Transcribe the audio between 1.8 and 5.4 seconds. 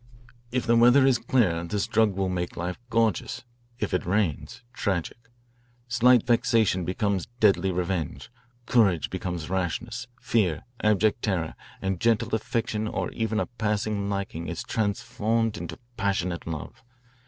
drug will make life gorgeous; if it rains, tragic.